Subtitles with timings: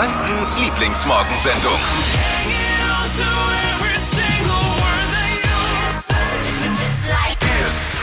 [0.00, 1.78] Frankens Lieblingsmorgensendung.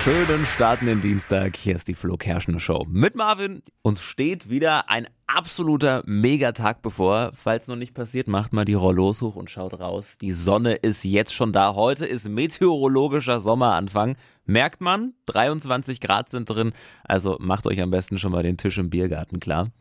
[0.03, 1.55] Schönen startenden Dienstag.
[1.55, 2.85] Hier ist die Flo Kerschner Show.
[2.87, 3.63] Mit Marvin.
[3.81, 7.31] Uns steht wieder ein absoluter Megatag bevor.
[7.33, 10.17] Falls noch nicht passiert, macht mal die Rollos hoch und schaut raus.
[10.21, 11.73] Die Sonne ist jetzt schon da.
[11.73, 14.17] Heute ist meteorologischer Sommeranfang.
[14.45, 16.71] Merkt man, 23 Grad sind drin.
[17.03, 19.71] Also macht euch am besten schon mal den Tisch im Biergarten klar.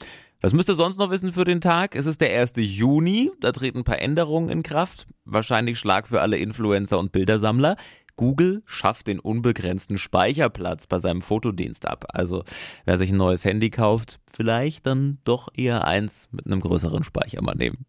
[0.47, 1.97] Was müsst ihr sonst noch wissen für den Tag?
[1.97, 2.53] Es ist der 1.
[2.59, 5.09] Juni, da treten ein paar Änderungen in Kraft.
[5.25, 7.77] Wahrscheinlich Schlag für alle Influencer und Bildersammler.
[8.15, 12.05] Google schafft den unbegrenzten Speicherplatz bei seinem Fotodienst ab.
[12.11, 12.45] Also
[12.85, 17.43] wer sich ein neues Handy kauft, vielleicht dann doch eher eins mit einem größeren Speicher
[17.43, 17.85] mal nehmen.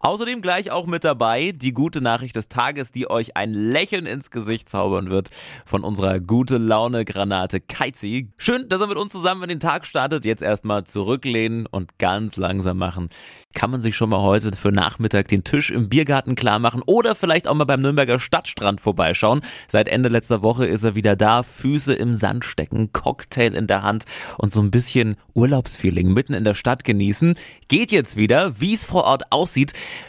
[0.00, 4.30] Außerdem gleich auch mit dabei die gute Nachricht des Tages, die euch ein Lächeln ins
[4.30, 5.30] Gesicht zaubern wird
[5.66, 8.30] von unserer gute Laune Granate Keizi.
[8.36, 10.24] Schön, dass er mit uns zusammen in den Tag startet.
[10.24, 13.08] Jetzt erstmal zurücklehnen und ganz langsam machen.
[13.54, 17.14] Kann man sich schon mal heute für Nachmittag den Tisch im Biergarten klar machen oder
[17.16, 19.40] vielleicht auch mal beim Nürnberger Stadtstrand vorbeischauen.
[19.66, 23.82] Seit Ende letzter Woche ist er wieder da, Füße im Sand stecken, Cocktail in der
[23.82, 24.04] Hand
[24.36, 27.34] und so ein bisschen Urlaubsfeeling mitten in der Stadt genießen.
[27.66, 29.47] Geht jetzt wieder, wie es vor Ort aussieht.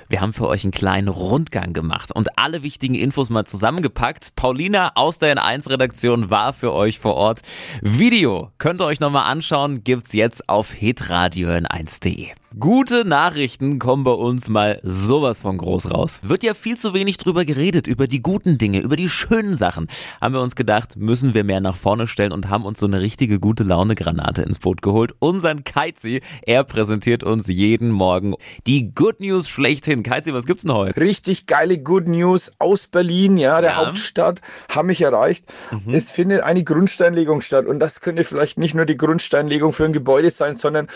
[0.07, 4.35] Wir haben für euch einen kleinen Rundgang gemacht und alle wichtigen Infos mal zusammengepackt.
[4.35, 7.41] Paulina aus der N1 Redaktion war für euch vor Ort.
[7.81, 12.38] Video könnt ihr euch nochmal anschauen, gibt's jetzt auf hitradio n1.de.
[12.57, 16.21] Gute Nachrichten kommen bei uns mal sowas von groß raus.
[16.23, 19.85] Wird ja viel zu wenig drüber geredet, über die guten Dinge, über die schönen Sachen.
[20.19, 23.01] Haben wir uns gedacht, müssen wir mehr nach vorne stellen und haben uns so eine
[23.01, 25.13] richtige gute Laune Granate ins Boot geholt.
[25.19, 28.33] Unseren Keizi, er präsentiert uns jeden Morgen
[28.65, 30.01] die Good News schlechthin.
[30.01, 30.99] Keizi, was gibt's denn heute?
[30.99, 33.85] Richtig geile Good News aus Berlin, ja, der Ja.
[33.85, 35.45] Hauptstadt, haben mich erreicht.
[35.91, 39.93] Es findet eine Grundsteinlegung statt und das könnte vielleicht nicht nur die Grundsteinlegung für ein
[39.93, 40.87] Gebäude sein, sondern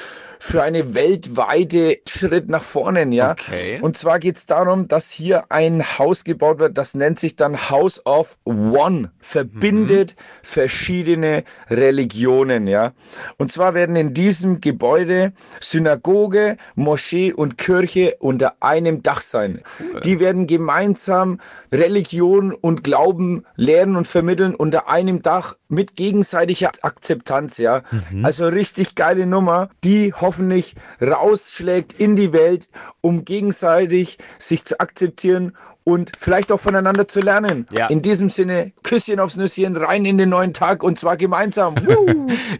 [0.46, 3.32] für eine weltweite Schritt nach vorne, ja.
[3.32, 3.80] Okay.
[3.82, 7.70] Und zwar geht es darum, dass hier ein Haus gebaut wird, das nennt sich dann
[7.70, 12.92] House of One, verbindet verschiedene Religionen, ja.
[13.38, 15.32] Und zwar werden in diesem Gebäude
[15.62, 19.62] Synagoge, Moschee und Kirche unter einem Dach sein.
[20.04, 21.40] Die werden gemeinsam
[21.72, 27.82] Religion und Glauben lehren und vermitteln unter einem Dach mit gegenseitiger Akzeptanz, ja.
[28.24, 32.70] Also richtig geile Nummer, die hoffentlich rausschlägt in die Welt,
[33.02, 37.68] um gegenseitig sich zu akzeptieren und vielleicht auch voneinander zu lernen.
[37.72, 37.88] Ja.
[37.88, 41.76] In diesem Sinne, Küsschen aufs Nüsschen, rein in den neuen Tag und zwar gemeinsam.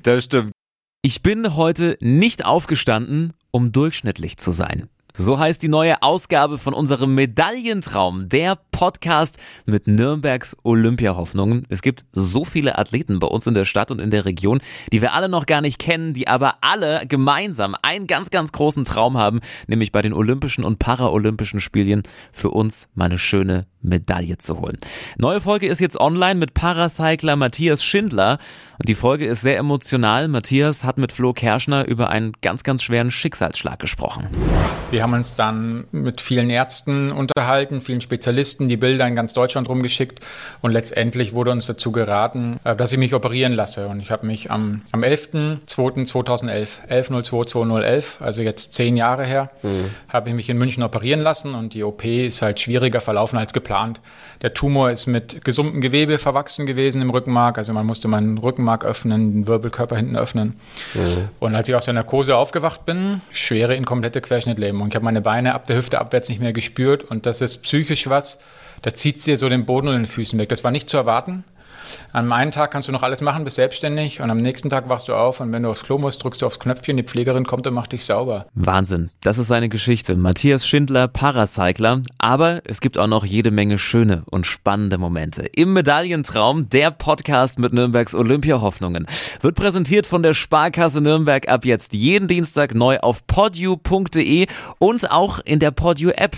[0.04, 0.52] Das stimmt.
[1.02, 4.90] Ich bin heute nicht aufgestanden, um durchschnittlich zu sein.
[5.16, 11.66] So heißt die neue Ausgabe von unserem Medaillentraum, der Podcast mit Nürnbergs Olympiahoffnungen.
[11.70, 14.60] Es gibt so viele Athleten bei uns in der Stadt und in der Region,
[14.92, 18.84] die wir alle noch gar nicht kennen, die aber alle gemeinsam einen ganz, ganz großen
[18.84, 24.38] Traum haben, nämlich bei den Olympischen und Paralympischen Spielen für uns mal eine schöne Medaille
[24.38, 24.78] zu holen.
[25.18, 28.40] Neue Folge ist jetzt online mit Paracycler Matthias Schindler
[28.80, 30.28] und die Folge ist sehr emotional.
[30.28, 34.28] Matthias hat mit Flo Kerschner über einen ganz, ganz schweren Schicksalsschlag gesprochen.
[34.90, 39.70] Wir haben uns dann mit vielen Ärzten unterhalten, vielen Spezialisten, die Bilder in ganz Deutschland
[39.70, 40.20] rumgeschickt
[40.62, 43.88] und letztendlich wurde uns dazu geraten, äh, dass ich mich operieren lasse.
[43.88, 49.50] Und ich habe mich am, am 11.02.2011, 11.02.2011, also jetzt zehn Jahre her,
[50.10, 53.54] habe ich mich in München operieren lassen und die OP ist halt schwieriger verlaufen als
[53.54, 54.02] geplant.
[54.42, 58.84] Der Tumor ist mit gesundem Gewebe verwachsen gewesen im Rückenmark, also man musste meinen Rückenmark
[58.84, 60.56] öffnen, den Wirbelkörper hinten öffnen.
[61.40, 64.84] Und als ich aus der Narkose aufgewacht bin, schwere inkomplette Querschnittlähmung.
[64.84, 67.04] Und ich habe meine Beine ab der Hüfte abwärts nicht mehr gespürt.
[67.04, 68.40] Und das ist psychisch was,
[68.84, 70.50] da zieht dir so den Boden unter den Füßen weg.
[70.50, 71.44] Das war nicht zu erwarten.
[72.12, 75.08] An einem Tag kannst du noch alles machen, bist selbstständig und am nächsten Tag wachst
[75.08, 77.68] du auf und wenn du aufs Klo musst, drückst du aufs Knöpfchen, die Pflegerin kommt
[77.68, 78.48] und macht dich sauber.
[78.54, 80.16] Wahnsinn, das ist seine Geschichte.
[80.16, 82.02] Matthias Schindler, Paracycler.
[82.18, 85.44] Aber es gibt auch noch jede Menge schöne und spannende Momente.
[85.56, 89.06] Im Medaillentraum, der Podcast mit Nürnbergs Olympiahoffnungen,
[89.42, 94.48] wird präsentiert von der Sparkasse Nürnberg ab jetzt jeden Dienstag neu auf podu.de
[94.80, 96.36] und auch in der Podu-App.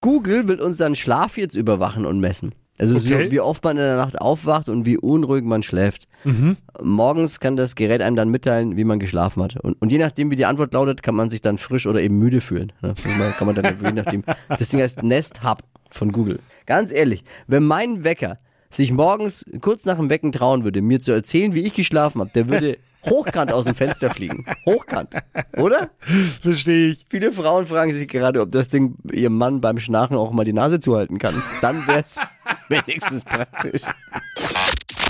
[0.00, 2.50] Google will unseren Schlaf jetzt überwachen und messen.
[2.78, 3.26] Also Okay.
[3.26, 6.08] wie, wie oft man in der Nacht aufwacht und wie unruhig man schläft.
[6.80, 9.56] Morgens kann das Gerät einem dann mitteilen, wie man geschlafen hat.
[9.60, 12.18] Und, und je nachdem, wie die Antwort lautet, kann man sich dann frisch oder eben
[12.18, 12.72] müde fühlen.
[12.80, 12.94] Ne?
[13.36, 14.24] Kann man dann je nachdem.
[14.48, 15.58] Das Ding heißt Nest Hub
[15.90, 16.38] von Google.
[16.64, 18.38] Ganz ehrlich, wenn mein Wecker
[18.70, 22.30] sich morgens kurz nach dem Wecken trauen würde, mir zu erzählen, wie ich geschlafen habe,
[22.34, 24.44] der würde hochkant aus dem Fenster fliegen.
[24.66, 25.14] Hochkant.
[25.56, 25.90] Oder?
[26.42, 27.06] Verstehe ich.
[27.08, 30.52] Viele Frauen fragen sich gerade, ob das Ding ihrem Mann beim Schnarchen auch mal die
[30.52, 31.42] Nase zuhalten kann.
[31.60, 32.16] Dann wäre es
[32.68, 33.82] wenigstens praktisch.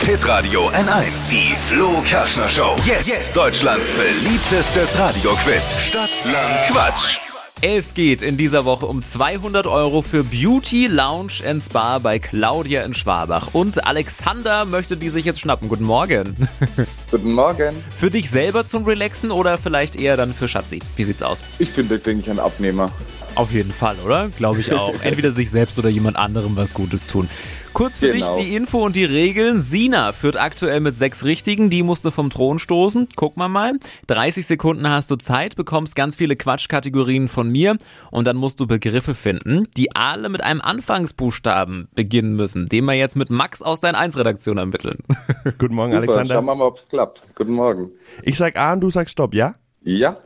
[0.05, 1.31] Hitradio N1.
[1.31, 2.75] Die Flo Kerschner Show.
[2.87, 5.79] Jetzt, Deutschlands beliebtestes Radioquiz.
[5.79, 7.19] Stadt, Land, Quatsch.
[7.63, 12.83] Es geht in dieser Woche um 200 Euro für Beauty Lounge and Spa bei Claudia
[12.85, 13.49] in Schwabach.
[13.53, 15.69] Und Alexander möchte die sich jetzt schnappen.
[15.69, 16.49] Guten Morgen.
[17.11, 17.75] Guten Morgen.
[17.97, 20.79] Für dich selber zum Relaxen oder vielleicht eher dann für Schatzi?
[20.97, 21.43] Wie sieht's aus?
[21.59, 22.91] Ich bin wirklich ein Abnehmer.
[23.35, 24.29] Auf jeden Fall, oder?
[24.37, 24.95] Glaube ich auch.
[25.03, 27.29] Entweder sich selbst oder jemand anderem was Gutes tun.
[27.73, 28.37] Kurz für Genau.
[28.37, 29.63] dich die Info und die Regeln.
[29.63, 31.71] Sina führt aktuell mit sechs Richtigen.
[31.71, 33.07] Die musst du vom Thron stoßen.
[33.15, 33.75] Guck mal mal.
[34.09, 37.77] 30 Sekunden hast du Zeit, bekommst ganz viele Quatschkategorien von mir
[38.11, 42.95] und dann musst du Begriffe finden, die alle mit einem Anfangsbuchstaben beginnen müssen, den wir
[42.95, 44.99] jetzt mit Max aus deiner 1-Redaktion ermitteln.
[45.59, 46.35] Guten Morgen, Super, Alexander.
[46.35, 47.23] schauen wir mal, ob es klappt.
[47.35, 47.93] Guten Morgen.
[48.23, 49.55] Ich sag A und du sagst Stopp, ja?
[49.83, 50.17] Ja,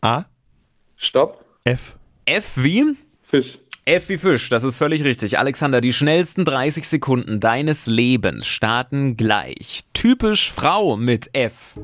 [0.00, 0.24] A,
[0.94, 1.98] Stopp, F.
[2.24, 2.96] F wie?
[3.20, 3.58] Fisch.
[3.84, 5.38] F wie Fisch, das ist völlig richtig.
[5.38, 9.82] Alexander, die schnellsten 30 Sekunden deines Lebens starten gleich.
[9.92, 11.74] Typisch Frau mit F.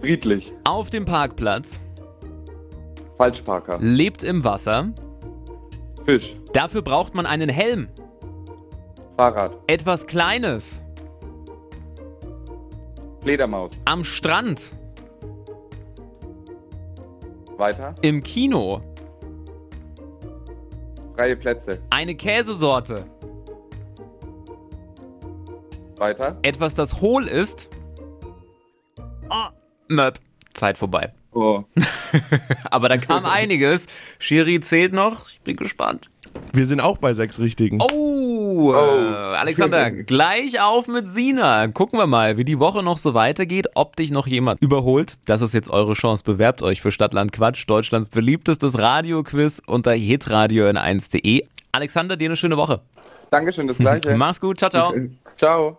[0.00, 0.52] Friedlich.
[0.64, 1.82] Auf dem Parkplatz,
[3.18, 3.78] Falschparker.
[3.80, 4.92] lebt im Wasser.
[6.04, 6.36] Fisch.
[6.52, 7.88] Dafür braucht man einen Helm.
[9.16, 9.58] Fahrrad.
[9.66, 10.81] Etwas Kleines.
[13.22, 13.72] Fledermaus.
[13.84, 14.72] Am Strand.
[17.56, 17.94] Weiter.
[18.02, 18.82] Im Kino.
[21.14, 21.80] Freie Plätze.
[21.90, 23.06] Eine Käsesorte.
[25.96, 26.36] Weiter.
[26.42, 27.68] Etwas, das hohl ist.
[29.30, 29.50] Oh,
[29.88, 30.18] Möp.
[30.54, 31.12] Zeit vorbei.
[31.32, 31.62] Oh.
[32.70, 33.86] Aber da kam einiges.
[34.18, 35.28] Schiri zählt noch.
[35.28, 36.10] Ich bin gespannt.
[36.52, 37.78] Wir sind auch bei sechs Richtigen.
[37.80, 41.68] Oh, Äh, Alexander, gleich auf mit Sina.
[41.68, 45.16] Gucken wir mal, wie die Woche noch so weitergeht, ob dich noch jemand überholt.
[45.26, 46.24] Das ist jetzt eure Chance.
[46.24, 51.44] Bewerbt euch für Stadtland Quatsch, Deutschlands beliebtestes Radioquiz unter hitradio in 1.de.
[51.72, 52.80] Alexander, dir eine schöne Woche.
[53.30, 54.14] Dankeschön, das gleiche.
[54.16, 54.94] Mach's gut, ciao, ciao.
[55.36, 55.78] Ciao.